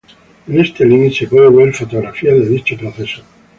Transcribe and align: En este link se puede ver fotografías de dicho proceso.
En 0.47 0.59
este 0.59 0.83
link 0.83 1.13
se 1.13 1.27
puede 1.27 1.47
ver 1.51 1.75
fotografías 1.75 2.33
de 2.39 2.49
dicho 2.49 2.75
proceso. 2.75 3.21